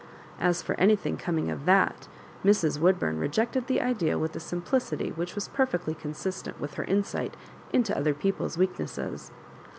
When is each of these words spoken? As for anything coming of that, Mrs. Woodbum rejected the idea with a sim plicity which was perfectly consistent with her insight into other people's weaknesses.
As 0.39 0.63
for 0.63 0.73
anything 0.79 1.15
coming 1.15 1.51
of 1.51 1.65
that, 1.65 2.07
Mrs. 2.43 2.79
Woodbum 2.79 3.19
rejected 3.19 3.67
the 3.67 3.81
idea 3.81 4.17
with 4.17 4.35
a 4.35 4.39
sim 4.39 4.59
plicity 4.63 5.13
which 5.15 5.35
was 5.35 5.49
perfectly 5.49 5.93
consistent 5.93 6.59
with 6.59 6.73
her 6.73 6.83
insight 6.85 7.37
into 7.71 7.95
other 7.95 8.15
people's 8.15 8.57
weaknesses. 8.57 9.29